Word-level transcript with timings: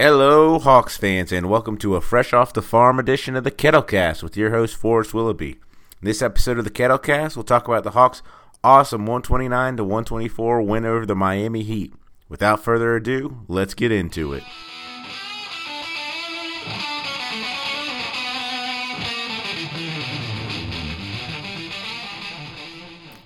Hello, 0.00 0.60
Hawks 0.60 0.96
fans, 0.96 1.32
and 1.32 1.50
welcome 1.50 1.76
to 1.78 1.96
a 1.96 2.00
fresh 2.00 2.32
off 2.32 2.52
the 2.52 2.62
farm 2.62 3.00
edition 3.00 3.34
of 3.34 3.42
the 3.42 3.50
Kettlecast 3.50 4.22
with 4.22 4.36
your 4.36 4.50
host 4.50 4.76
Forrest 4.76 5.12
Willoughby. 5.12 5.58
In 6.00 6.04
this 6.04 6.22
episode 6.22 6.56
of 6.56 6.62
the 6.62 6.70
Kettlecast, 6.70 7.34
we'll 7.34 7.42
talk 7.42 7.66
about 7.66 7.82
the 7.82 7.90
Hawks' 7.90 8.22
awesome 8.62 9.06
129 9.06 9.76
to 9.76 9.82
124 9.82 10.62
win 10.62 10.84
over 10.84 11.04
the 11.04 11.16
Miami 11.16 11.64
Heat. 11.64 11.92
Without 12.28 12.62
further 12.62 12.94
ado, 12.94 13.40
let's 13.48 13.74
get 13.74 13.90
into 13.90 14.32
it. 14.34 14.44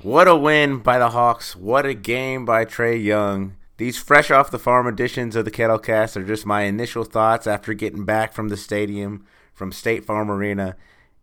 What 0.00 0.26
a 0.26 0.34
win 0.34 0.78
by 0.78 0.98
the 0.98 1.10
Hawks. 1.10 1.54
What 1.54 1.84
a 1.84 1.92
game 1.92 2.46
by 2.46 2.64
Trae 2.64 3.04
Young. 3.04 3.56
These 3.78 3.98
fresh 3.98 4.30
off 4.30 4.50
the 4.50 4.58
farm 4.58 4.86
editions 4.86 5.34
of 5.34 5.44
the 5.44 5.50
Kettlecast 5.50 6.16
are 6.16 6.24
just 6.24 6.44
my 6.44 6.62
initial 6.62 7.04
thoughts 7.04 7.46
after 7.46 7.72
getting 7.72 8.04
back 8.04 8.32
from 8.32 8.48
the 8.48 8.56
stadium 8.56 9.24
from 9.54 9.72
State 9.72 10.04
Farm 10.04 10.30
Arena. 10.30 10.76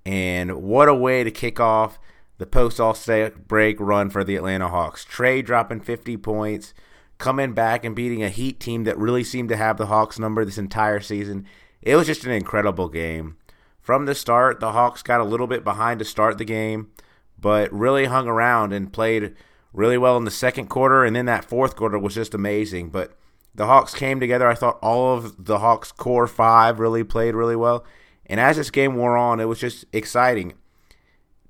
And 0.06 0.64
what 0.64 0.90
a 0.90 0.96
way 0.96 1.24
to 1.24 1.32
kick 1.32 1.60
off 1.60 2.00
the 2.40 2.48
post 2.48 2.80
All 2.80 2.94
Star 2.94 3.30
break 3.32 3.80
run 3.80 4.10
for 4.10 4.24
the 4.24 4.36
Atlanta 4.36 4.68
Hawks. 4.68 5.06
Trae 5.06 5.46
dropping 5.46 5.82
50 5.82 6.18
points, 6.18 6.74
coming 7.20 7.54
back 7.54 7.86
and 7.86 7.96
beating 7.96 8.24
a 8.24 8.30
Heat 8.30 8.60
team 8.60 8.86
that 8.86 8.98
really 8.98 9.24
seemed 9.24 9.50
to 9.50 9.58
have 9.58 9.78
the 9.78 9.88
Hawks 9.88 10.18
number 10.18 10.44
this 10.44 10.58
entire 10.58 11.00
season. 11.00 11.46
It 11.82 11.96
was 11.96 12.08
just 12.08 12.26
an 12.26 12.32
incredible 12.32 12.90
game. 12.90 13.38
From 13.80 14.06
the 14.06 14.16
start, 14.16 14.60
the 14.60 14.72
Hawks 14.72 15.04
got 15.04 15.22
a 15.22 15.26
little 15.26 15.48
bit 15.48 15.64
behind 15.64 16.00
to 16.00 16.06
start 16.06 16.38
the 16.38 16.46
game, 16.46 16.92
but 17.40 17.72
really 17.72 18.06
hung 18.06 18.28
around 18.28 18.74
and 18.74 18.92
played 18.92 19.36
really 19.74 19.98
well 19.98 20.18
in 20.18 20.26
the 20.26 20.32
second 20.32 20.68
quarter, 20.68 21.04
and 21.04 21.16
then 21.16 21.26
that 21.26 21.46
fourth 21.46 21.76
quarter 21.76 22.00
was 22.00 22.16
just 22.16 22.34
amazing. 22.34 22.90
But 22.90 23.14
the 23.54 23.66
Hawks 23.66 23.94
came 23.94 24.20
together. 24.20 24.48
I 24.48 24.56
thought 24.56 24.80
all 24.82 25.16
of 25.16 25.46
the 25.46 25.60
Hawks' 25.60 25.92
core 25.92 26.28
five 26.28 26.80
really 26.80 27.04
played 27.04 27.36
really 27.36 27.56
well. 27.56 27.86
And 28.26 28.40
as 28.40 28.58
this 28.58 28.72
game 28.72 28.96
wore 28.96 29.18
on, 29.18 29.40
it 29.40 29.46
was 29.46 29.60
just 29.60 29.86
exciting. 29.92 30.54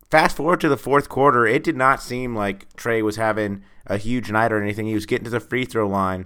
Fast 0.09 0.37
forward 0.37 0.61
to 0.61 0.69
the 0.69 0.77
fourth 0.77 1.07
quarter, 1.07 1.45
it 1.45 1.63
did 1.63 1.77
not 1.77 2.01
seem 2.01 2.35
like 2.35 2.73
Trae 2.75 3.03
was 3.03 3.17
having 3.17 3.63
a 3.85 3.97
huge 3.97 4.31
night 4.31 4.51
or 4.51 4.61
anything. 4.61 4.87
He 4.87 4.95
was 4.95 5.05
getting 5.05 5.25
to 5.25 5.29
the 5.29 5.39
free 5.39 5.65
throw 5.65 5.87
line, 5.87 6.25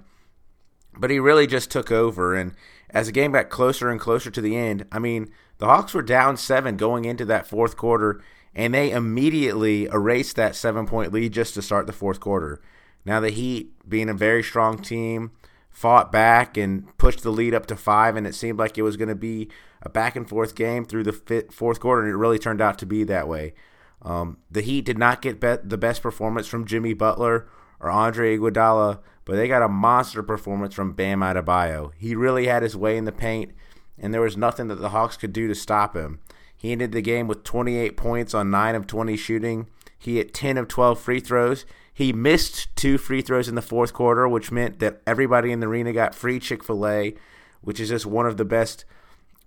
but 0.96 1.10
he 1.10 1.18
really 1.18 1.46
just 1.46 1.70
took 1.70 1.92
over. 1.92 2.34
And 2.34 2.54
as 2.90 3.06
the 3.06 3.12
game 3.12 3.32
got 3.32 3.50
closer 3.50 3.90
and 3.90 4.00
closer 4.00 4.30
to 4.30 4.40
the 4.40 4.56
end, 4.56 4.86
I 4.90 4.98
mean, 4.98 5.30
the 5.58 5.66
Hawks 5.66 5.92
were 5.92 6.02
down 6.02 6.36
seven 6.36 6.76
going 6.76 7.04
into 7.04 7.24
that 7.26 7.46
fourth 7.46 7.76
quarter, 7.76 8.22
and 8.54 8.72
they 8.74 8.90
immediately 8.90 9.84
erased 9.86 10.36
that 10.36 10.54
seven 10.54 10.86
point 10.86 11.12
lead 11.12 11.32
just 11.32 11.54
to 11.54 11.62
start 11.62 11.86
the 11.86 11.92
fourth 11.92 12.20
quarter. 12.20 12.60
Now, 13.04 13.20
the 13.20 13.30
Heat, 13.30 13.72
being 13.88 14.08
a 14.08 14.14
very 14.14 14.42
strong 14.42 14.78
team, 14.78 15.32
fought 15.70 16.10
back 16.12 16.56
and 16.56 16.96
pushed 16.96 17.22
the 17.22 17.30
lead 17.30 17.54
up 17.54 17.66
to 17.66 17.76
five, 17.76 18.16
and 18.16 18.26
it 18.26 18.34
seemed 18.34 18.58
like 18.58 18.78
it 18.78 18.82
was 18.82 18.96
going 18.96 19.08
to 19.08 19.14
be 19.14 19.48
a 19.82 19.88
back 19.88 20.16
and 20.16 20.28
forth 20.28 20.54
game 20.54 20.84
through 20.84 21.02
the 21.02 21.12
fifth, 21.12 21.52
fourth 21.52 21.80
quarter, 21.80 22.02
and 22.02 22.10
it 22.10 22.16
really 22.16 22.38
turned 22.38 22.62
out 22.62 22.78
to 22.78 22.86
be 22.86 23.04
that 23.04 23.28
way. 23.28 23.54
Um, 24.00 24.38
the 24.50 24.62
Heat 24.62 24.84
did 24.84 24.98
not 24.98 25.20
get 25.20 25.40
be- 25.40 25.56
the 25.62 25.78
best 25.78 26.02
performance 26.02 26.46
from 26.46 26.66
Jimmy 26.66 26.94
Butler 26.94 27.48
or 27.80 27.90
Andre 27.90 28.38
Iguodala, 28.38 29.00
but 29.24 29.36
they 29.36 29.48
got 29.48 29.62
a 29.62 29.68
monster 29.68 30.22
performance 30.22 30.74
from 30.74 30.92
Bam 30.92 31.20
Adebayo. 31.20 31.92
He 31.96 32.14
really 32.14 32.46
had 32.46 32.62
his 32.62 32.76
way 32.76 32.96
in 32.96 33.04
the 33.04 33.12
paint, 33.12 33.52
and 33.98 34.14
there 34.14 34.20
was 34.20 34.36
nothing 34.36 34.68
that 34.68 34.76
the 34.76 34.90
Hawks 34.90 35.16
could 35.16 35.32
do 35.32 35.48
to 35.48 35.54
stop 35.54 35.96
him. 35.96 36.20
He 36.64 36.72
ended 36.72 36.92
the 36.92 37.02
game 37.02 37.26
with 37.26 37.44
28 37.44 37.94
points 37.94 38.32
on 38.32 38.50
9 38.50 38.74
of 38.74 38.86
20 38.86 39.18
shooting. 39.18 39.66
He 39.98 40.16
hit 40.16 40.32
10 40.32 40.56
of 40.56 40.66
12 40.66 40.98
free 40.98 41.20
throws. 41.20 41.66
He 41.92 42.10
missed 42.10 42.74
two 42.74 42.96
free 42.96 43.20
throws 43.20 43.50
in 43.50 43.54
the 43.54 43.60
fourth 43.60 43.92
quarter, 43.92 44.26
which 44.26 44.50
meant 44.50 44.78
that 44.78 45.02
everybody 45.06 45.52
in 45.52 45.60
the 45.60 45.66
arena 45.66 45.92
got 45.92 46.14
free 46.14 46.38
Chick 46.40 46.64
fil 46.64 46.86
A, 46.86 47.16
which 47.60 47.78
is 47.80 47.90
just 47.90 48.06
one 48.06 48.24
of 48.24 48.38
the 48.38 48.46
best 48.46 48.86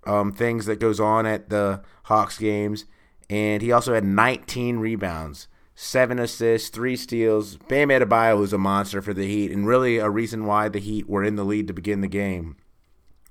um, 0.06 0.32
things 0.32 0.68
that 0.68 0.80
goes 0.80 1.00
on 1.00 1.26
at 1.26 1.50
the 1.50 1.82
Hawks 2.04 2.38
games. 2.38 2.86
And 3.31 3.64
he 3.64 3.72
also 3.72 3.96
had 3.96 4.06
19 4.06 4.78
rebounds, 4.78 5.47
seven 5.74 6.20
assists, 6.20 6.70
three 6.70 6.96
steals. 6.96 7.58
Bam 7.68 7.90
Adebayo 7.90 8.38
was 8.38 8.53
a 8.53 8.59
monster 8.59 9.02
for 9.02 9.16
the 9.16 9.25
Heat, 9.25 9.52
and 9.52 9.66
really 9.66 9.97
a 9.97 10.08
reason 10.08 10.46
why 10.46 10.70
the 10.70 10.78
Heat 10.78 11.09
were 11.09 11.24
in 11.24 11.36
the 11.36 11.44
lead 11.44 11.66
to 11.66 11.74
begin 11.74 12.02
the 12.02 12.08
game, 12.08 12.58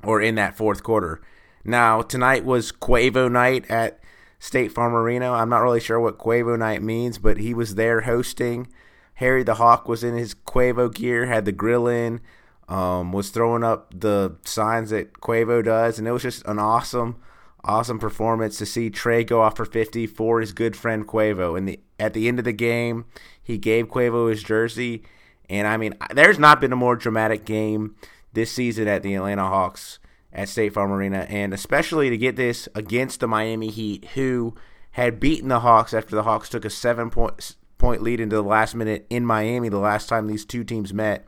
or 0.02 0.20
in 0.20 0.34
that 0.34 0.56
fourth 0.56 0.82
quarter. 0.82 1.20
Now, 1.66 2.00
tonight 2.00 2.44
was 2.44 2.70
Quavo 2.70 3.30
night 3.30 3.68
at 3.68 3.98
State 4.38 4.70
Farm 4.70 4.94
Arena. 4.94 5.32
I'm 5.32 5.48
not 5.48 5.62
really 5.62 5.80
sure 5.80 5.98
what 5.98 6.16
Quavo 6.16 6.56
night 6.56 6.80
means, 6.80 7.18
but 7.18 7.38
he 7.38 7.52
was 7.52 7.74
there 7.74 8.02
hosting. 8.02 8.68
Harry 9.14 9.42
the 9.42 9.54
Hawk 9.54 9.88
was 9.88 10.04
in 10.04 10.14
his 10.14 10.32
Quavo 10.32 10.94
gear, 10.94 11.26
had 11.26 11.44
the 11.44 11.50
grill 11.50 11.88
in, 11.88 12.20
um, 12.68 13.12
was 13.12 13.30
throwing 13.30 13.64
up 13.64 13.92
the 13.98 14.36
signs 14.44 14.90
that 14.90 15.14
Quavo 15.14 15.64
does, 15.64 15.98
and 15.98 16.06
it 16.06 16.12
was 16.12 16.22
just 16.22 16.46
an 16.46 16.60
awesome, 16.60 17.16
awesome 17.64 17.98
performance 17.98 18.58
to 18.58 18.66
see 18.66 18.88
Trae 18.88 19.26
go 19.26 19.40
off 19.40 19.56
for 19.56 19.64
50 19.64 20.06
for 20.06 20.40
his 20.40 20.52
good 20.52 20.76
friend 20.76 21.04
Quavo. 21.04 21.58
And 21.58 21.66
the, 21.66 21.80
at 21.98 22.14
the 22.14 22.28
end 22.28 22.38
of 22.38 22.44
the 22.44 22.52
game, 22.52 23.06
he 23.42 23.58
gave 23.58 23.88
Quavo 23.88 24.30
his 24.30 24.44
jersey, 24.44 25.02
and 25.50 25.66
I 25.66 25.76
mean, 25.78 25.94
there's 26.14 26.38
not 26.38 26.60
been 26.60 26.72
a 26.72 26.76
more 26.76 26.94
dramatic 26.94 27.44
game 27.44 27.96
this 28.34 28.52
season 28.52 28.86
at 28.86 29.02
the 29.02 29.14
Atlanta 29.16 29.48
Hawks 29.48 29.98
at 30.36 30.50
State 30.50 30.74
Farm 30.74 30.92
Arena, 30.92 31.26
and 31.30 31.54
especially 31.54 32.10
to 32.10 32.18
get 32.18 32.36
this 32.36 32.68
against 32.74 33.20
the 33.20 33.26
Miami 33.26 33.70
Heat, 33.70 34.04
who 34.14 34.54
had 34.92 35.18
beaten 35.18 35.48
the 35.48 35.60
Hawks 35.60 35.94
after 35.94 36.14
the 36.14 36.22
Hawks 36.22 36.50
took 36.50 36.64
a 36.64 36.70
seven 36.70 37.10
point 37.10 37.56
point 37.78 38.02
lead 38.02 38.20
into 38.20 38.36
the 38.36 38.42
last 38.42 38.74
minute 38.74 39.06
in 39.10 39.26
Miami 39.26 39.68
the 39.68 39.78
last 39.78 40.08
time 40.08 40.26
these 40.26 40.44
two 40.44 40.62
teams 40.62 40.94
met. 40.94 41.26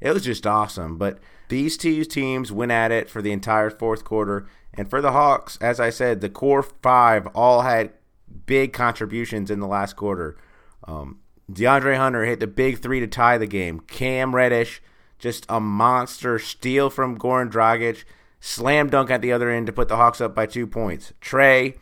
It 0.00 0.12
was 0.12 0.24
just 0.24 0.46
awesome. 0.46 0.98
But 0.98 1.18
these 1.48 1.76
two 1.76 2.04
teams 2.04 2.52
went 2.52 2.72
at 2.72 2.92
it 2.92 3.10
for 3.10 3.20
the 3.20 3.32
entire 3.32 3.70
fourth 3.70 4.04
quarter. 4.04 4.46
And 4.72 4.88
for 4.88 5.00
the 5.00 5.12
Hawks, 5.12 5.58
as 5.60 5.80
I 5.80 5.90
said, 5.90 6.20
the 6.20 6.30
core 6.30 6.62
five 6.62 7.26
all 7.28 7.62
had 7.62 7.92
big 8.46 8.72
contributions 8.72 9.50
in 9.50 9.60
the 9.60 9.66
last 9.66 9.96
quarter. 9.96 10.38
Um, 10.84 11.20
DeAndre 11.50 11.96
Hunter 11.96 12.24
hit 12.24 12.40
the 12.40 12.46
big 12.46 12.78
three 12.78 13.00
to 13.00 13.06
tie 13.06 13.36
the 13.36 13.46
game. 13.46 13.80
Cam 13.80 14.34
Reddish, 14.34 14.80
just 15.18 15.44
a 15.48 15.60
monster 15.60 16.38
steal 16.38 16.88
from 16.88 17.18
Goran 17.18 17.50
Dragic 17.50 18.04
slam 18.40 18.88
dunk 18.88 19.10
at 19.10 19.20
the 19.20 19.32
other 19.32 19.50
end 19.50 19.66
to 19.66 19.72
put 19.72 19.88
the 19.88 19.96
Hawks 19.96 20.20
up 20.20 20.34
by 20.34 20.46
two 20.46 20.66
points. 20.66 21.12
Trae 21.20 21.76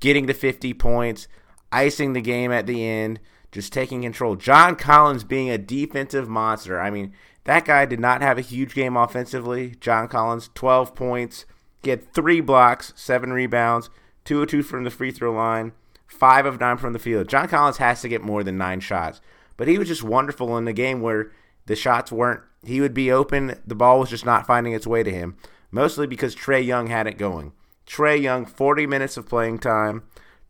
getting 0.00 0.26
to 0.26 0.34
50 0.34 0.74
points, 0.74 1.28
icing 1.70 2.12
the 2.12 2.20
game 2.20 2.50
at 2.50 2.66
the 2.66 2.84
end, 2.84 3.20
just 3.52 3.72
taking 3.72 4.02
control. 4.02 4.36
John 4.36 4.76
Collins 4.76 5.24
being 5.24 5.48
a 5.48 5.58
defensive 5.58 6.28
monster. 6.28 6.80
I 6.80 6.90
mean, 6.90 7.14
that 7.44 7.64
guy 7.64 7.86
did 7.86 8.00
not 8.00 8.22
have 8.22 8.38
a 8.38 8.42
huge 8.42 8.74
game 8.74 8.96
offensively. 8.96 9.74
John 9.80 10.08
Collins, 10.08 10.50
12 10.54 10.94
points. 10.94 11.46
Had 11.84 12.12
three 12.12 12.42
blocks, 12.42 12.92
seven 12.94 13.32
rebounds, 13.32 13.88
two 14.24 14.42
of 14.42 14.48
two 14.48 14.62
from 14.62 14.84
the 14.84 14.90
free 14.90 15.10
throw 15.10 15.32
line, 15.32 15.72
five 16.06 16.44
of 16.44 16.60
nine 16.60 16.76
from 16.76 16.92
the 16.92 16.98
field. 16.98 17.28
John 17.28 17.48
Collins 17.48 17.78
has 17.78 18.02
to 18.02 18.08
get 18.08 18.20
more 18.20 18.44
than 18.44 18.58
nine 18.58 18.80
shots. 18.80 19.22
But 19.56 19.66
he 19.66 19.78
was 19.78 19.88
just 19.88 20.02
wonderful 20.02 20.58
in 20.58 20.66
the 20.66 20.74
game 20.74 21.00
where 21.00 21.32
the 21.64 21.74
shots 21.74 22.12
weren't, 22.12 22.42
he 22.62 22.82
would 22.82 22.92
be 22.92 23.10
open, 23.10 23.58
the 23.66 23.74
ball 23.74 23.98
was 23.98 24.10
just 24.10 24.26
not 24.26 24.46
finding 24.46 24.74
its 24.74 24.86
way 24.86 25.02
to 25.02 25.10
him 25.10 25.36
mostly 25.70 26.06
because 26.06 26.34
Trae 26.34 26.64
Young 26.64 26.88
had 26.88 27.06
it 27.06 27.18
going. 27.18 27.52
Trae 27.86 28.20
Young, 28.20 28.46
40 28.46 28.86
minutes 28.86 29.16
of 29.16 29.28
playing 29.28 29.58
time, 29.58 30.04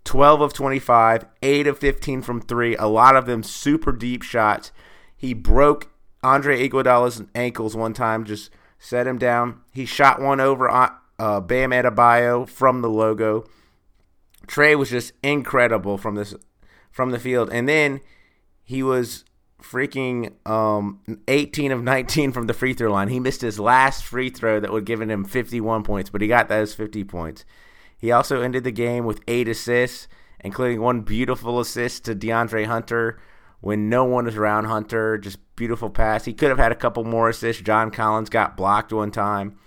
12 0.04 0.40
of 0.40 0.52
25, 0.52 1.26
8 1.42 1.66
of 1.66 1.78
15 1.78 2.22
from 2.22 2.40
3, 2.40 2.76
a 2.76 2.86
lot 2.86 3.16
of 3.16 3.26
them 3.26 3.42
super 3.42 3.92
deep 3.92 4.22
shots. 4.22 4.72
He 5.16 5.34
broke 5.34 5.90
Andre 6.22 6.68
Iguodala's 6.68 7.22
ankles 7.34 7.76
one 7.76 7.94
time, 7.94 8.24
just 8.24 8.50
set 8.78 9.06
him 9.06 9.18
down. 9.18 9.60
He 9.72 9.84
shot 9.84 10.20
one 10.20 10.40
over 10.40 10.70
uh, 10.70 10.90
uh 11.18 11.40
Bam 11.40 11.70
Adebayo 11.70 12.48
from 12.48 12.80
the 12.80 12.88
logo. 12.88 13.44
Trae 14.46 14.76
was 14.76 14.90
just 14.90 15.12
incredible 15.22 15.96
from 15.96 16.14
this 16.14 16.34
from 16.90 17.10
the 17.10 17.20
field, 17.20 17.50
and 17.52 17.68
then 17.68 18.00
he 18.64 18.82
was 18.82 19.24
freaking 19.62 20.32
um, 20.48 21.00
18 21.28 21.72
of 21.72 21.82
19 21.82 22.32
from 22.32 22.46
the 22.46 22.54
free 22.54 22.74
throw 22.74 22.92
line. 22.92 23.08
He 23.08 23.20
missed 23.20 23.40
his 23.40 23.60
last 23.60 24.04
free 24.04 24.30
throw 24.30 24.60
that 24.60 24.70
would 24.70 24.80
have 24.80 24.86
given 24.86 25.10
him 25.10 25.24
51 25.24 25.82
points, 25.82 26.10
but 26.10 26.20
he 26.20 26.28
got 26.28 26.48
those 26.48 26.74
50 26.74 27.04
points. 27.04 27.44
He 27.96 28.10
also 28.10 28.40
ended 28.40 28.64
the 28.64 28.70
game 28.70 29.04
with 29.04 29.20
eight 29.28 29.48
assists, 29.48 30.08
including 30.40 30.80
one 30.80 31.02
beautiful 31.02 31.60
assist 31.60 32.04
to 32.06 32.14
DeAndre 32.14 32.66
Hunter 32.66 33.20
when 33.60 33.88
no 33.88 34.04
one 34.04 34.24
was 34.24 34.36
around 34.36 34.64
Hunter. 34.64 35.18
Just 35.18 35.38
beautiful 35.56 35.90
pass. 35.90 36.24
He 36.24 36.32
could 36.32 36.48
have 36.48 36.58
had 36.58 36.72
a 36.72 36.76
couple 36.76 37.04
more 37.04 37.28
assists. 37.28 37.62
John 37.62 37.90
Collins 37.90 38.30
got 38.30 38.56
blocked 38.56 38.92
one 38.92 39.10
time. 39.10 39.58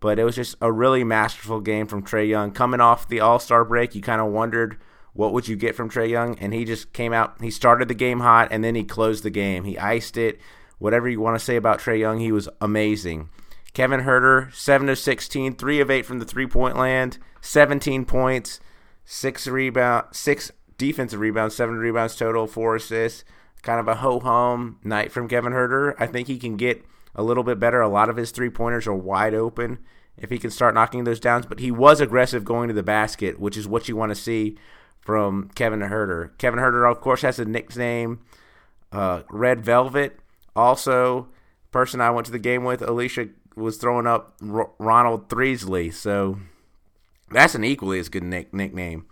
But 0.00 0.18
it 0.18 0.24
was 0.24 0.36
just 0.36 0.56
a 0.60 0.70
really 0.70 1.04
masterful 1.04 1.60
game 1.60 1.86
from 1.86 2.02
Trae 2.02 2.28
Young. 2.28 2.50
Coming 2.50 2.80
off 2.80 3.08
the 3.08 3.20
All 3.20 3.38
Star 3.38 3.64
break, 3.64 3.94
you 3.94 4.02
kind 4.02 4.20
of 4.20 4.28
wondered– 4.28 4.78
what 5.16 5.32
would 5.32 5.48
you 5.48 5.56
get 5.56 5.74
from 5.74 5.90
Trae 5.90 6.08
Young? 6.08 6.38
And 6.38 6.52
he 6.52 6.64
just 6.64 6.92
came 6.92 7.12
out, 7.12 7.40
he 7.40 7.50
started 7.50 7.88
the 7.88 7.94
game 7.94 8.20
hot, 8.20 8.48
and 8.50 8.62
then 8.62 8.74
he 8.74 8.84
closed 8.84 9.24
the 9.24 9.30
game. 9.30 9.64
He 9.64 9.78
iced 9.78 10.16
it. 10.16 10.38
Whatever 10.78 11.08
you 11.08 11.20
want 11.20 11.38
to 11.38 11.44
say 11.44 11.56
about 11.56 11.80
Trae 11.80 11.98
Young, 11.98 12.20
he 12.20 12.32
was 12.32 12.48
amazing. 12.60 13.30
Kevin 13.72 14.00
Huerter, 14.00 14.54
7 14.54 14.88
of 14.88 14.98
16, 14.98 15.56
3 15.56 15.80
of 15.80 15.90
8 15.90 16.06
from 16.06 16.18
the 16.18 16.24
three 16.24 16.46
point 16.46 16.76
land, 16.76 17.18
17 17.40 18.04
points, 18.04 18.60
6 19.04 19.46
rebound, 19.46 20.06
6 20.12 20.52
defensive 20.78 21.20
rebounds, 21.20 21.54
7 21.54 21.76
rebounds 21.76 22.16
total, 22.16 22.46
4 22.46 22.76
assists. 22.76 23.24
Kind 23.62 23.80
of 23.80 23.88
a 23.88 23.96
ho 23.96 24.20
hum 24.20 24.78
night 24.84 25.10
from 25.10 25.28
Kevin 25.28 25.52
Huerter. 25.52 25.94
I 25.98 26.06
think 26.06 26.28
he 26.28 26.38
can 26.38 26.56
get 26.56 26.84
a 27.14 27.22
little 27.22 27.42
bit 27.42 27.58
better. 27.58 27.80
A 27.80 27.88
lot 27.88 28.08
of 28.08 28.16
his 28.16 28.30
three 28.30 28.50
pointers 28.50 28.86
are 28.86 28.94
wide 28.94 29.34
open, 29.34 29.78
if 30.16 30.30
he 30.30 30.38
can 30.38 30.50
start 30.50 30.74
knocking 30.74 31.04
those 31.04 31.18
downs. 31.18 31.46
But 31.46 31.58
he 31.58 31.70
was 31.70 32.00
aggressive 32.00 32.44
going 32.44 32.68
to 32.68 32.74
the 32.74 32.82
basket, 32.82 33.40
which 33.40 33.56
is 33.56 33.66
what 33.66 33.88
you 33.88 33.96
want 33.96 34.10
to 34.10 34.14
see 34.14 34.56
from 35.06 35.48
Kevin 35.54 35.78
Huerter. 35.80 36.36
Kevin 36.36 36.58
Huerter, 36.58 36.90
of 36.90 37.00
course, 37.00 37.22
has 37.22 37.38
a 37.38 37.44
nickname, 37.44 38.18
uh, 38.90 39.22
Red 39.30 39.64
Velvet. 39.64 40.18
Also, 40.56 41.28
person 41.70 42.00
I 42.00 42.10
went 42.10 42.26
to 42.26 42.32
the 42.32 42.40
game 42.40 42.64
with, 42.64 42.82
Alicia, 42.82 43.28
was 43.54 43.76
throwing 43.76 44.08
up 44.08 44.34
R- 44.42 44.70
Ronald 44.80 45.28
Threesley. 45.28 45.94
So 45.94 46.40
that's 47.30 47.54
an 47.54 47.62
equally 47.62 48.00
as 48.00 48.08
good 48.08 48.24
nick- 48.24 48.52
nickname. 48.52 49.06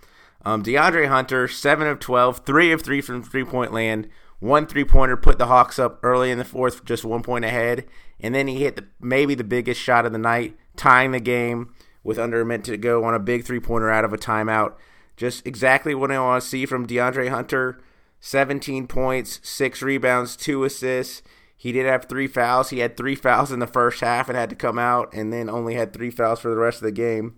Um, 0.44 0.64
DeAndre 0.64 1.06
Hunter, 1.06 1.46
7 1.46 1.86
of 1.86 2.00
12, 2.00 2.44
3 2.44 2.72
of 2.72 2.82
3 2.82 3.00
from 3.00 3.22
three 3.22 3.44
point 3.44 3.72
land, 3.72 4.08
one 4.40 4.66
three 4.66 4.84
pointer, 4.84 5.16
put 5.16 5.38
the 5.38 5.46
Hawks 5.46 5.78
up 5.78 6.00
early 6.02 6.32
in 6.32 6.38
the 6.38 6.44
fourth, 6.44 6.84
just 6.84 7.04
one 7.04 7.22
point 7.22 7.44
ahead. 7.44 7.86
And 8.20 8.34
then 8.34 8.48
he 8.48 8.56
hit 8.56 8.74
the, 8.76 8.84
maybe 9.00 9.36
the 9.36 9.44
biggest 9.44 9.80
shot 9.80 10.04
of 10.04 10.12
the 10.12 10.18
night, 10.18 10.56
tying 10.76 11.12
the 11.12 11.20
game 11.20 11.72
with 12.02 12.18
under 12.18 12.40
a 12.40 12.44
minute 12.44 12.64
to 12.64 12.76
go 12.76 13.04
on 13.04 13.14
a 13.14 13.18
big 13.20 13.44
three 13.44 13.60
pointer 13.60 13.90
out 13.90 14.04
of 14.04 14.12
a 14.12 14.18
timeout. 14.18 14.74
Just 15.16 15.46
exactly 15.46 15.94
what 15.94 16.10
I 16.10 16.18
want 16.18 16.42
to 16.42 16.48
see 16.48 16.66
from 16.66 16.86
DeAndre 16.86 17.28
Hunter 17.28 17.80
17 18.20 18.86
points, 18.86 19.38
6 19.42 19.82
rebounds, 19.82 20.34
2 20.34 20.64
assists. 20.64 21.22
He 21.56 21.72
did 21.72 21.84
have 21.84 22.06
three 22.06 22.26
fouls. 22.26 22.70
He 22.70 22.78
had 22.78 22.96
three 22.96 23.14
fouls 23.14 23.52
in 23.52 23.58
the 23.58 23.66
first 23.66 24.00
half 24.00 24.28
and 24.28 24.36
had 24.36 24.48
to 24.50 24.56
come 24.56 24.78
out, 24.78 25.12
and 25.12 25.30
then 25.32 25.50
only 25.50 25.74
had 25.74 25.92
three 25.92 26.10
fouls 26.10 26.40
for 26.40 26.48
the 26.48 26.56
rest 26.56 26.78
of 26.78 26.84
the 26.84 26.92
game. 26.92 27.36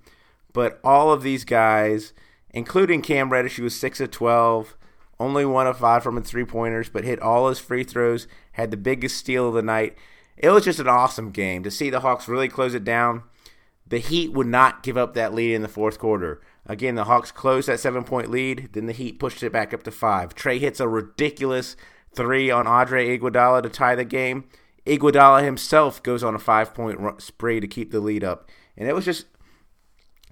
But 0.52 0.78
all 0.84 1.12
of 1.12 1.22
these 1.22 1.44
guys, 1.44 2.12
including 2.50 3.02
Cam 3.02 3.30
Reddish, 3.30 3.56
who 3.56 3.64
was 3.64 3.78
6 3.78 4.00
of 4.00 4.12
12, 4.12 4.76
only 5.18 5.44
one 5.44 5.66
of 5.66 5.78
five 5.78 6.02
from 6.02 6.16
his 6.16 6.28
three 6.28 6.44
pointers, 6.44 6.88
but 6.88 7.04
hit 7.04 7.20
all 7.20 7.48
his 7.48 7.58
free 7.58 7.84
throws, 7.84 8.28
had 8.52 8.70
the 8.70 8.76
biggest 8.76 9.16
steal 9.16 9.48
of 9.48 9.54
the 9.54 9.62
night. 9.62 9.96
It 10.36 10.50
was 10.50 10.64
just 10.64 10.78
an 10.78 10.88
awesome 10.88 11.30
game 11.30 11.62
to 11.62 11.70
see 11.70 11.90
the 11.90 12.00
Hawks 12.00 12.28
really 12.28 12.48
close 12.48 12.74
it 12.74 12.84
down. 12.84 13.22
The 13.88 13.98
Heat 13.98 14.32
would 14.32 14.46
not 14.46 14.82
give 14.82 14.96
up 14.96 15.14
that 15.14 15.34
lead 15.34 15.54
in 15.54 15.62
the 15.62 15.68
fourth 15.68 15.98
quarter. 15.98 16.40
Again, 16.66 16.96
the 16.96 17.04
Hawks 17.04 17.30
closed 17.30 17.68
that 17.68 17.80
seven 17.80 18.04
point 18.04 18.30
lead. 18.30 18.70
Then 18.72 18.86
the 18.86 18.92
Heat 18.92 19.18
pushed 19.18 19.42
it 19.42 19.52
back 19.52 19.72
up 19.72 19.84
to 19.84 19.90
five. 19.90 20.34
Trae 20.34 20.58
hits 20.58 20.80
a 20.80 20.88
ridiculous 20.88 21.76
three 22.14 22.50
on 22.50 22.66
Andre 22.66 23.16
Iguodala 23.16 23.62
to 23.62 23.68
tie 23.68 23.94
the 23.94 24.04
game. 24.04 24.44
Iguodala 24.86 25.44
himself 25.44 26.02
goes 26.02 26.24
on 26.24 26.34
a 26.34 26.38
five 26.40 26.74
point 26.74 27.22
spree 27.22 27.60
to 27.60 27.68
keep 27.68 27.90
the 27.92 28.00
lead 28.00 28.24
up. 28.24 28.50
And 28.76 28.88
it 28.88 28.94
was 28.94 29.04
just 29.04 29.26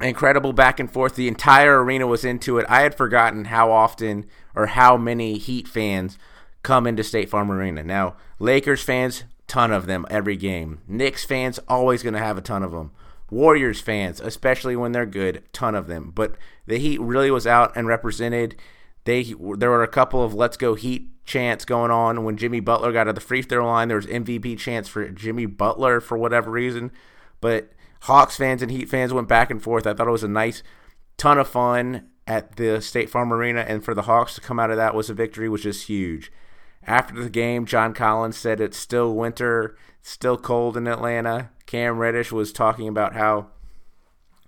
incredible 0.00 0.52
back 0.52 0.80
and 0.80 0.90
forth. 0.90 1.14
The 1.14 1.28
entire 1.28 1.82
arena 1.82 2.06
was 2.06 2.24
into 2.24 2.58
it. 2.58 2.66
I 2.68 2.80
had 2.80 2.96
forgotten 2.96 3.46
how 3.46 3.70
often 3.70 4.26
or 4.54 4.66
how 4.66 4.96
many 4.96 5.38
Heat 5.38 5.68
fans 5.68 6.18
come 6.62 6.86
into 6.86 7.04
State 7.04 7.28
Farm 7.28 7.50
Arena. 7.50 7.84
Now, 7.84 8.16
Lakers 8.38 8.82
fans, 8.82 9.24
ton 9.46 9.70
of 9.70 9.86
them 9.86 10.06
every 10.10 10.36
game. 10.36 10.80
Knicks 10.88 11.24
fans, 11.24 11.60
always 11.68 12.02
going 12.02 12.14
to 12.14 12.18
have 12.18 12.38
a 12.38 12.42
ton 12.42 12.62
of 12.62 12.72
them. 12.72 12.90
Warriors 13.34 13.80
fans, 13.80 14.20
especially 14.20 14.76
when 14.76 14.92
they're 14.92 15.04
good, 15.04 15.42
ton 15.52 15.74
of 15.74 15.88
them. 15.88 16.12
But 16.14 16.36
the 16.66 16.78
Heat 16.78 17.00
really 17.00 17.32
was 17.32 17.46
out 17.46 17.72
and 17.76 17.88
represented. 17.88 18.54
They 19.04 19.34
there 19.56 19.70
were 19.70 19.82
a 19.82 19.88
couple 19.88 20.22
of 20.22 20.34
"Let's 20.34 20.56
go 20.56 20.74
Heat" 20.74 21.10
chants 21.24 21.64
going 21.64 21.90
on 21.90 22.22
when 22.22 22.36
Jimmy 22.36 22.60
Butler 22.60 22.92
got 22.92 23.04
to 23.04 23.12
the 23.12 23.20
free 23.20 23.42
throw 23.42 23.66
line. 23.66 23.88
There 23.88 23.96
was 23.96 24.06
MVP 24.06 24.56
chants 24.56 24.88
for 24.88 25.08
Jimmy 25.10 25.46
Butler 25.46 26.00
for 26.00 26.16
whatever 26.16 26.50
reason. 26.50 26.92
But 27.40 27.72
Hawks 28.02 28.36
fans 28.36 28.62
and 28.62 28.70
Heat 28.70 28.88
fans 28.88 29.12
went 29.12 29.28
back 29.28 29.50
and 29.50 29.60
forth. 29.60 29.86
I 29.86 29.94
thought 29.94 30.06
it 30.06 30.12
was 30.12 30.22
a 30.22 30.28
nice 30.28 30.62
ton 31.16 31.38
of 31.38 31.48
fun 31.48 32.08
at 32.26 32.56
the 32.56 32.80
State 32.80 33.10
Farm 33.10 33.32
Arena, 33.32 33.62
and 33.62 33.84
for 33.84 33.94
the 33.94 34.02
Hawks 34.02 34.36
to 34.36 34.40
come 34.40 34.60
out 34.60 34.70
of 34.70 34.76
that 34.76 34.94
was 34.94 35.10
a 35.10 35.14
victory, 35.14 35.48
which 35.48 35.66
is 35.66 35.86
huge. 35.86 36.30
After 36.86 37.14
the 37.14 37.30
game, 37.30 37.66
John 37.66 37.94
Collins 37.94 38.36
said 38.36 38.60
it's 38.60 38.76
still 38.76 39.14
winter, 39.14 39.76
still 40.02 40.36
cold 40.36 40.76
in 40.76 40.86
Atlanta. 40.86 41.50
Cam 41.66 41.98
Reddish 41.98 42.32
was 42.32 42.52
talking 42.52 42.88
about 42.88 43.14
how 43.14 43.48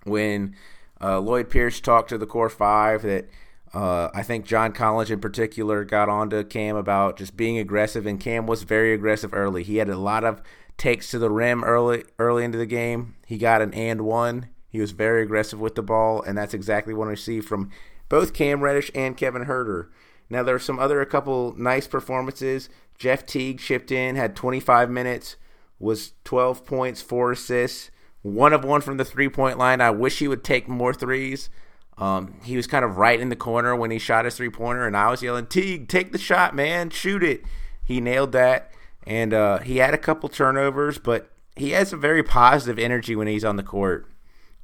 when 0.03 0.55
uh, 1.01 1.19
Lloyd 1.19 1.49
Pierce 1.49 1.79
talked 1.79 2.09
to 2.09 2.17
the 2.17 2.25
core 2.25 2.49
five 2.49 3.01
that 3.03 3.29
uh, 3.73 4.09
I 4.13 4.23
think 4.23 4.45
John 4.45 4.71
Collins 4.71 5.11
in 5.11 5.19
particular 5.19 5.83
got 5.83 6.09
onto 6.09 6.43
Cam 6.43 6.75
about 6.75 7.17
just 7.17 7.35
being 7.35 7.57
aggressive, 7.57 8.05
and 8.05 8.19
Cam 8.19 8.47
was 8.47 8.63
very 8.63 8.93
aggressive 8.93 9.33
early. 9.33 9.63
He 9.63 9.77
had 9.77 9.89
a 9.89 9.97
lot 9.97 10.23
of 10.23 10.41
takes 10.77 11.11
to 11.11 11.19
the 11.19 11.29
rim 11.29 11.63
early 11.63 12.03
early 12.19 12.43
into 12.43 12.57
the 12.57 12.65
game. 12.65 13.15
He 13.25 13.37
got 13.37 13.61
an 13.61 13.73
and 13.73 14.01
one. 14.01 14.49
He 14.69 14.79
was 14.79 14.91
very 14.91 15.23
aggressive 15.23 15.59
with 15.59 15.75
the 15.75 15.83
ball, 15.83 16.21
and 16.21 16.37
that's 16.37 16.53
exactly 16.53 16.93
what 16.93 17.07
I 17.07 17.15
see 17.15 17.41
from 17.41 17.71
both 18.09 18.33
Cam 18.33 18.61
Reddish 18.61 18.91
and 18.95 19.17
Kevin 19.17 19.45
Huerter. 19.45 19.87
Now 20.29 20.43
there 20.43 20.55
are 20.55 20.59
some 20.59 20.79
other 20.79 21.01
a 21.01 21.05
couple 21.05 21.55
nice 21.57 21.87
performances. 21.87 22.69
Jeff 22.97 23.25
Teague 23.25 23.59
chipped 23.59 23.91
in, 23.91 24.15
had 24.15 24.35
25 24.35 24.89
minutes 24.89 25.35
was 25.79 26.13
12 26.23 26.65
points, 26.65 27.01
four 27.01 27.31
assists, 27.31 27.91
one 28.21 28.53
of 28.53 28.63
one 28.63 28.81
from 28.81 28.97
the 28.97 29.05
three 29.05 29.29
point 29.29 29.57
line. 29.57 29.81
I 29.81 29.91
wish 29.91 30.19
he 30.19 30.27
would 30.27 30.43
take 30.43 30.67
more 30.67 30.93
threes. 30.93 31.49
Um, 31.97 32.39
he 32.43 32.55
was 32.55 32.67
kind 32.67 32.85
of 32.85 32.97
right 32.97 33.19
in 33.19 33.29
the 33.29 33.35
corner 33.35 33.75
when 33.75 33.89
he 33.89 33.97
shot 33.97 34.25
his 34.25 34.35
three 34.35 34.49
pointer, 34.49 34.85
and 34.85 34.95
I 34.95 35.09
was 35.09 35.23
yelling, 35.23 35.47
Teague, 35.47 35.87
take 35.87 36.11
the 36.11 36.19
shot, 36.19 36.55
man, 36.55 36.89
shoot 36.91 37.23
it. 37.23 37.43
He 37.83 37.99
nailed 37.99 38.33
that, 38.33 38.71
and 39.05 39.33
uh, 39.33 39.59
he 39.59 39.77
had 39.77 39.93
a 39.93 39.97
couple 39.97 40.29
turnovers, 40.29 40.99
but 40.99 41.31
he 41.55 41.71
has 41.71 41.91
a 41.91 41.97
very 41.97 42.21
positive 42.21 42.77
energy 42.77 43.15
when 43.15 43.27
he's 43.27 43.45
on 43.45 43.55
the 43.55 43.63
court. 43.63 44.11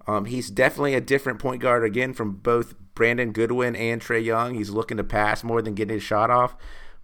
Um, 0.05 0.25
he's 0.25 0.51
definitely 0.51 0.93
a 0.93 1.01
different 1.01 1.39
point 1.39 1.61
guard 1.61 1.83
again 1.83 2.13
from 2.13 2.33
both 2.33 2.75
Brandon 2.93 3.31
Goodwin 3.31 3.75
and 3.75 4.01
Trae 4.01 4.23
Young. 4.23 4.53
He's 4.53 4.69
looking 4.69 4.97
to 4.97 5.03
pass 5.03 5.43
more 5.43 5.61
than 5.61 5.73
getting 5.73 5.95
his 5.95 6.03
shot 6.03 6.29
off, 6.29 6.55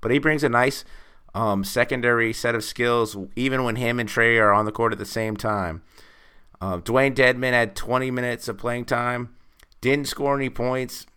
but 0.01 0.11
he 0.11 0.19
brings 0.19 0.43
a 0.43 0.49
nice 0.49 0.85
um, 1.39 1.63
secondary 1.63 2.33
set 2.33 2.53
of 2.53 2.65
skills, 2.65 3.15
even 3.37 3.63
when 3.63 3.77
him 3.77 3.97
and 3.97 4.09
Trae 4.09 4.37
are 4.41 4.51
on 4.51 4.65
the 4.65 4.73
court 4.73 4.91
at 4.91 4.99
the 4.99 5.05
same 5.05 5.37
time. 5.37 5.81
Uh, 6.59 6.79
Dewayne 6.79 7.15
Dedmon 7.15 7.53
had 7.53 7.77
20 7.77 8.11
minutes 8.11 8.49
of 8.49 8.57
playing 8.57 8.83
time, 8.83 9.33
didn't 9.79 10.09
score 10.09 10.35
any 10.35 10.49
points, 10.49 11.07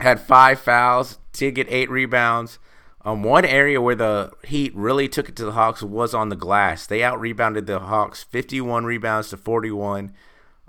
had 0.00 0.18
five 0.18 0.58
fouls, 0.58 1.20
did 1.32 1.54
get 1.54 1.68
eight 1.70 1.88
rebounds. 1.88 2.58
Um, 3.04 3.22
one 3.22 3.44
area 3.44 3.80
where 3.80 3.94
the 3.94 4.32
Heat 4.44 4.74
really 4.74 5.08
took 5.08 5.28
it 5.28 5.36
to 5.36 5.44
the 5.44 5.52
Hawks 5.52 5.84
was 5.84 6.14
on 6.14 6.30
the 6.30 6.36
glass. 6.36 6.86
They 6.88 7.04
out 7.04 7.20
rebounded 7.20 7.66
the 7.66 7.78
Hawks 7.78 8.24
51 8.24 8.84
rebounds 8.84 9.28
to 9.30 9.36
41. 9.36 10.12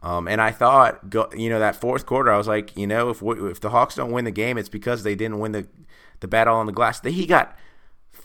Um, 0.03 0.27
and 0.27 0.39
I 0.39 0.51
thought, 0.51 0.99
you 1.35 1.49
know, 1.49 1.57
that 1.57 1.75
fourth 1.75 2.05
quarter, 2.05 2.31
I 2.31 2.37
was 2.37 2.47
like, 2.47 2.77
you 2.77 2.85
know, 2.85 3.09
if 3.09 3.23
we, 3.23 3.49
if 3.49 3.61
the 3.61 3.71
Hawks 3.71 3.95
don't 3.95 4.11
win 4.11 4.25
the 4.25 4.31
game, 4.31 4.59
it's 4.59 4.69
because 4.69 5.01
they 5.01 5.15
didn't 5.15 5.39
win 5.39 5.53
the 5.53 5.67
the 6.19 6.27
battle 6.27 6.55
on 6.55 6.67
the 6.67 6.71
glass. 6.71 6.99
The, 6.99 7.09
he 7.09 7.25
got 7.25 7.57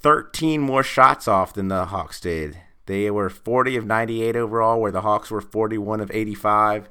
13 0.00 0.60
more 0.60 0.82
shots 0.82 1.28
off 1.28 1.52
than 1.52 1.68
the 1.68 1.86
Hawks 1.86 2.20
did. 2.20 2.58
They 2.86 3.10
were 3.10 3.28
40 3.28 3.76
of 3.76 3.86
98 3.86 4.34
overall, 4.34 4.80
where 4.80 4.90
the 4.90 5.02
Hawks 5.02 5.30
were 5.30 5.40
41 5.40 6.00
of 6.00 6.10
85. 6.10 6.88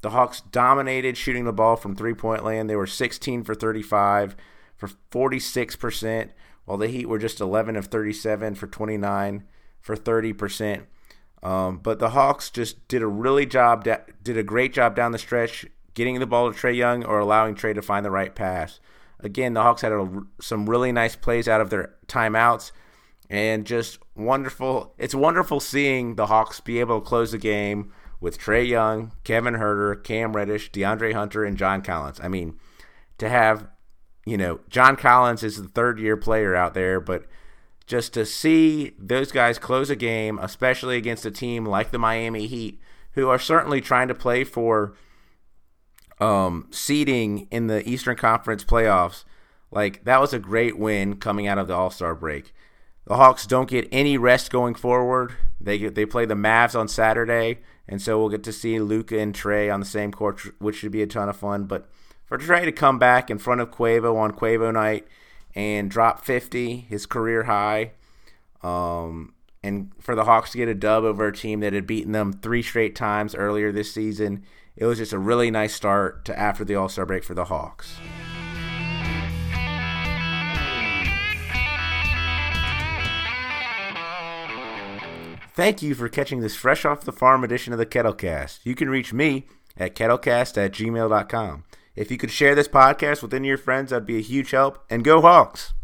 The 0.00 0.10
Hawks 0.10 0.40
dominated 0.40 1.16
shooting 1.16 1.44
the 1.44 1.52
ball 1.52 1.76
from 1.76 1.94
three 1.94 2.14
point 2.14 2.44
land. 2.44 2.70
They 2.70 2.76
were 2.76 2.86
16 2.86 3.44
for 3.44 3.54
35 3.54 4.36
for 4.76 4.88
46%, 5.10 6.30
while 6.64 6.78
the 6.78 6.88
Heat 6.88 7.08
were 7.08 7.18
just 7.18 7.40
11 7.40 7.76
of 7.76 7.86
37 7.86 8.54
for 8.54 8.66
29 8.66 9.44
for 9.80 9.96
30%. 9.96 10.82
Um, 11.42 11.78
but 11.78 11.98
the 11.98 12.10
Hawks 12.10 12.50
just 12.50 12.86
did 12.86 13.02
a 13.02 13.06
really 13.06 13.46
job, 13.46 13.84
did 14.22 14.38
a 14.38 14.42
great 14.44 14.72
job 14.72 14.94
down 14.94 15.10
the 15.12 15.18
stretch, 15.18 15.66
getting 15.94 16.20
the 16.20 16.26
ball 16.26 16.52
to 16.52 16.58
Trae 16.58 16.76
Young 16.76 17.04
or 17.04 17.18
allowing 17.18 17.56
Trae 17.56 17.74
to 17.74 17.82
find 17.82 18.06
the 18.06 18.10
right 18.10 18.34
pass. 18.34 18.78
Again, 19.22 19.54
the 19.54 19.62
Hawks 19.62 19.82
had 19.82 19.92
a, 19.92 20.22
some 20.40 20.68
really 20.68 20.92
nice 20.92 21.16
plays 21.16 21.48
out 21.48 21.60
of 21.60 21.70
their 21.70 21.94
timeouts 22.06 22.72
and 23.30 23.64
just 23.64 23.98
wonderful. 24.14 24.94
It's 24.98 25.14
wonderful 25.14 25.60
seeing 25.60 26.16
the 26.16 26.26
Hawks 26.26 26.60
be 26.60 26.80
able 26.80 27.00
to 27.00 27.06
close 27.06 27.32
the 27.32 27.38
game 27.38 27.92
with 28.20 28.38
Trae 28.38 28.68
Young, 28.68 29.12
Kevin 29.24 29.54
Huerter, 29.54 30.02
Cam 30.04 30.34
Reddish, 30.34 30.70
DeAndre 30.70 31.14
Hunter, 31.14 31.44
and 31.44 31.56
John 31.56 31.82
Collins. 31.82 32.20
I 32.22 32.28
mean, 32.28 32.58
to 33.18 33.28
have, 33.28 33.66
you 34.24 34.36
know, 34.36 34.60
John 34.68 34.96
Collins 34.96 35.42
is 35.42 35.60
the 35.60 35.68
third 35.68 35.98
year 35.98 36.16
player 36.16 36.54
out 36.54 36.74
there, 36.74 37.00
but 37.00 37.24
just 37.86 38.14
to 38.14 38.24
see 38.24 38.94
those 38.98 39.32
guys 39.32 39.58
close 39.58 39.90
a 39.90 39.96
game, 39.96 40.38
especially 40.38 40.96
against 40.96 41.26
a 41.26 41.30
team 41.30 41.66
like 41.66 41.90
the 41.90 41.98
Miami 41.98 42.46
Heat, 42.46 42.80
who 43.12 43.28
are 43.28 43.38
certainly 43.38 43.80
trying 43.80 44.08
to 44.08 44.14
play 44.14 44.44
for 44.44 44.94
um, 46.22 46.68
seeding 46.70 47.48
in 47.50 47.66
the 47.66 47.86
Eastern 47.88 48.16
Conference 48.16 48.62
playoffs, 48.62 49.24
like 49.72 50.04
that 50.04 50.20
was 50.20 50.32
a 50.32 50.38
great 50.38 50.78
win 50.78 51.16
coming 51.16 51.48
out 51.48 51.58
of 51.58 51.66
the 51.66 51.74
All 51.74 51.90
Star 51.90 52.14
break. 52.14 52.54
The 53.06 53.16
Hawks 53.16 53.44
don't 53.44 53.68
get 53.68 53.88
any 53.90 54.16
rest 54.16 54.52
going 54.52 54.76
forward. 54.76 55.34
They 55.60 55.78
get, 55.78 55.96
they 55.96 56.06
play 56.06 56.24
the 56.24 56.34
Mavs 56.34 56.78
on 56.78 56.86
Saturday, 56.86 57.58
and 57.88 58.00
so 58.00 58.20
we'll 58.20 58.28
get 58.28 58.44
to 58.44 58.52
see 58.52 58.78
Luka 58.78 59.18
and 59.18 59.34
Trae 59.34 59.72
on 59.72 59.80
the 59.80 59.86
same 59.86 60.12
court, 60.12 60.40
which 60.60 60.76
should 60.76 60.92
be 60.92 61.02
a 61.02 61.08
ton 61.08 61.28
of 61.28 61.36
fun. 61.36 61.64
But 61.64 61.88
for 62.24 62.38
Trae 62.38 62.64
to 62.64 62.72
come 62.72 63.00
back 63.00 63.28
in 63.28 63.38
front 63.38 63.60
of 63.60 63.72
Quavo 63.72 64.16
on 64.16 64.30
Quavo 64.30 64.72
night 64.72 65.08
and 65.56 65.90
drop 65.90 66.24
50, 66.24 66.76
his 66.76 67.04
career 67.04 67.44
high, 67.44 67.90
um, 68.62 69.34
and 69.64 69.90
for 69.98 70.14
the 70.14 70.24
Hawks 70.24 70.52
to 70.52 70.58
get 70.58 70.68
a 70.68 70.74
dub 70.74 71.02
over 71.02 71.26
a 71.26 71.34
team 71.34 71.58
that 71.60 71.72
had 71.72 71.86
beaten 71.86 72.12
them 72.12 72.32
three 72.32 72.62
straight 72.62 72.94
times 72.94 73.34
earlier 73.34 73.72
this 73.72 73.92
season 73.92 74.44
it 74.76 74.86
was 74.86 74.98
just 74.98 75.12
a 75.12 75.18
really 75.18 75.50
nice 75.50 75.74
start 75.74 76.24
to 76.24 76.38
after 76.38 76.64
the 76.64 76.74
All 76.74 76.88
Star 76.88 77.06
break 77.06 77.24
for 77.24 77.34
the 77.34 77.46
Hawks. 77.46 77.98
Thank 85.54 85.82
you 85.82 85.94
for 85.94 86.08
catching 86.08 86.40
this 86.40 86.56
fresh 86.56 86.86
off 86.86 87.02
the 87.02 87.12
farm 87.12 87.44
edition 87.44 87.74
of 87.74 87.78
the 87.78 87.84
Kettlecast. 87.84 88.60
You 88.64 88.74
can 88.74 88.88
reach 88.88 89.12
me 89.12 89.46
at 89.76 89.94
kettlecast 89.94 90.56
at 90.56 90.72
gmail.com. 90.72 91.64
If 91.94 92.10
you 92.10 92.16
could 92.16 92.30
share 92.30 92.54
this 92.54 92.68
podcast 92.68 93.22
with 93.22 93.34
any 93.34 93.48
of 93.48 93.50
your 93.50 93.58
friends, 93.58 93.90
that'd 93.90 94.06
be 94.06 94.16
a 94.16 94.22
huge 94.22 94.52
help. 94.52 94.82
And 94.88 95.04
go 95.04 95.20
Hawks! 95.20 95.74